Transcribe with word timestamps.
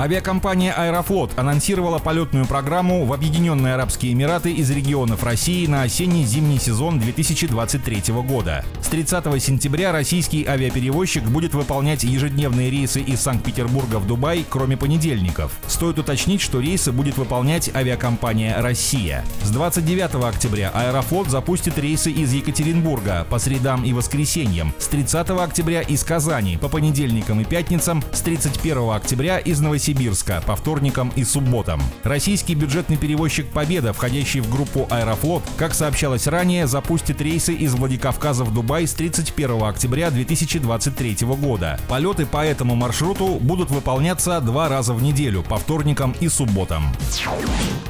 Авиакомпания 0.00 0.72
«Аэрофлот» 0.74 1.32
анонсировала 1.36 1.98
полетную 1.98 2.46
программу 2.46 3.04
в 3.04 3.12
Объединенные 3.12 3.74
Арабские 3.74 4.12
Эмираты 4.12 4.52
из 4.52 4.70
регионов 4.70 5.24
России 5.24 5.66
на 5.66 5.82
осенне-зимний 5.82 6.60
сезон 6.60 7.00
2023 7.00 8.14
года. 8.22 8.64
С 8.80 8.86
30 8.86 9.42
сентября 9.42 9.90
российский 9.90 10.46
авиаперевозчик 10.46 11.24
будет 11.24 11.52
выполнять 11.52 12.04
ежедневные 12.04 12.70
рейсы 12.70 13.00
из 13.00 13.20
Санкт-Петербурга 13.22 13.96
в 13.96 14.06
Дубай, 14.06 14.46
кроме 14.48 14.76
понедельников. 14.76 15.50
Стоит 15.66 15.98
уточнить, 15.98 16.42
что 16.42 16.60
рейсы 16.60 16.92
будет 16.92 17.16
выполнять 17.16 17.68
авиакомпания 17.74 18.62
«Россия». 18.62 19.24
С 19.42 19.50
29 19.50 20.24
октября 20.24 20.70
«Аэрофлот» 20.74 21.28
запустит 21.28 21.76
рейсы 21.76 22.12
из 22.12 22.32
Екатеринбурга 22.32 23.26
по 23.28 23.40
средам 23.40 23.84
и 23.84 23.92
воскресеньям, 23.92 24.72
с 24.78 24.86
30 24.86 25.30
октября 25.30 25.80
из 25.80 26.04
Казани 26.04 26.56
по 26.56 26.68
понедельникам 26.68 27.40
и 27.40 27.44
пятницам, 27.44 28.00
с 28.12 28.20
31 28.20 28.90
октября 28.90 29.38
из 29.38 29.58
Новосибирска 29.58 29.87
Новосибирска 29.88 30.42
по 30.46 30.54
вторникам 30.54 31.10
и 31.16 31.24
субботам. 31.24 31.80
Российский 32.02 32.54
бюджетный 32.54 32.98
перевозчик 32.98 33.46
«Победа», 33.46 33.92
входящий 33.92 34.40
в 34.40 34.50
группу 34.50 34.86
«Аэрофлот», 34.90 35.42
как 35.56 35.74
сообщалось 35.74 36.26
ранее, 36.26 36.66
запустит 36.66 37.22
рейсы 37.22 37.54
из 37.54 37.74
Владикавказа 37.74 38.44
в 38.44 38.52
Дубай 38.52 38.86
с 38.86 38.92
31 38.92 39.62
октября 39.62 40.10
2023 40.10 41.26
года. 41.40 41.80
Полеты 41.88 42.26
по 42.26 42.44
этому 42.44 42.74
маршруту 42.74 43.38
будут 43.40 43.70
выполняться 43.70 44.40
два 44.40 44.68
раза 44.68 44.92
в 44.92 45.02
неделю, 45.02 45.42
по 45.42 45.56
вторникам 45.56 46.14
и 46.20 46.28
субботам. 46.28 46.84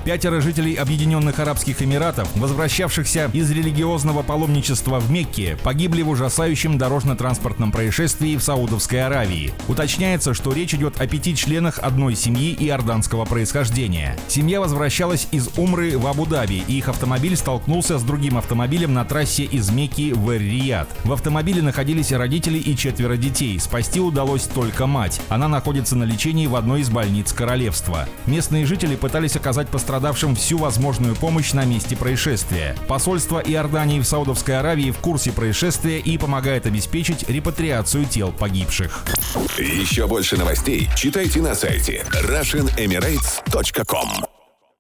Пятеро 0.05 0.41
жителей 0.41 0.75
Объединенных 0.75 1.39
Арабских 1.41 1.83
Эмиратов, 1.83 2.29
возвращавшихся 2.37 3.29
из 3.33 3.51
религиозного 3.51 4.23
паломничества 4.23 5.01
в 5.01 5.11
Мекке, 5.11 5.59
погибли 5.63 6.03
в 6.03 6.09
ужасающем 6.09 6.79
дорожно-транспортном 6.79 7.73
происшествии 7.73 8.37
в 8.37 8.43
Саудовской 8.43 9.05
Аравии. 9.05 9.53
Уточняется, 9.67 10.33
что 10.33 10.53
речь 10.53 10.75
идет 10.75 11.01
о 11.01 11.07
пяти 11.07 11.35
членах 11.35 11.79
одной 11.89 12.15
семьи 12.15 12.55
иорданского 12.61 13.25
происхождения. 13.25 14.15
Семья 14.29 14.61
возвращалась 14.61 15.27
из 15.33 15.49
Умры 15.57 15.97
в 15.97 16.07
Абу-Даби, 16.07 16.63
и 16.69 16.79
их 16.79 16.89
автомобиль 16.89 17.35
столкнулся 17.35 17.99
с 17.99 18.03
другим 18.03 18.37
автомобилем 18.37 18.93
на 18.93 19.07
трассе 19.07 19.45
из 19.45 19.71
Мекки 19.71 20.13
в 20.13 20.29
Эр-Рияд. 20.29 20.89
В 21.05 21.13
автомобиле 21.15 21.63
находились 21.63 22.13
родители 22.13 22.59
и 22.59 22.77
четверо 22.77 23.17
детей. 23.17 23.59
Спасти 23.59 24.01
удалось 24.01 24.45
только 24.45 24.87
мать. 24.87 25.21
Она 25.31 25.49
находится 25.49 25.97
на 25.97 26.05
лечении 26.05 26.47
в 26.47 26.57
одной 26.57 26.83
из 26.83 26.91
больниц 26.91 27.33
королевства. 27.33 28.07
Местные 28.27 28.67
жители 28.67 28.95
пытались 28.95 29.37
оказать 29.37 29.69
пострадавшим 29.69 30.37
всю 30.37 30.59
возможную 30.59 31.17
помощь 31.17 31.55
на 31.55 31.65
месте 31.65 31.97
происшествия. 31.97 32.77
Посольство 32.87 33.39
Иордании 33.39 34.01
в 34.01 34.05
Саудовской 34.05 34.59
Аравии 34.59 34.91
в 34.91 34.99
курсе 34.99 35.33
происшествия 35.33 35.99
и 35.99 36.19
помогает 36.19 36.67
обеспечить 36.67 37.29
репатриацию 37.31 38.05
тел 38.05 38.31
погибших. 38.31 39.05
Еще 39.59 40.07
больше 40.07 40.37
новостей 40.37 40.89
читайте 40.95 41.41
на 41.41 41.55
сайте 41.79 42.05
RussianEmirates.com 42.13 44.28